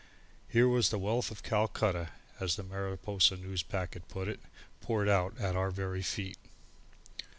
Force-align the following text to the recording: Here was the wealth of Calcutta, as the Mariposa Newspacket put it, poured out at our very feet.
Here 0.49 0.67
was 0.67 0.89
the 0.89 0.97
wealth 0.97 1.29
of 1.29 1.43
Calcutta, 1.43 2.09
as 2.39 2.55
the 2.55 2.63
Mariposa 2.63 3.37
Newspacket 3.37 4.07
put 4.09 4.27
it, 4.27 4.39
poured 4.81 5.07
out 5.07 5.39
at 5.39 5.55
our 5.55 5.69
very 5.69 6.01
feet. 6.01 6.39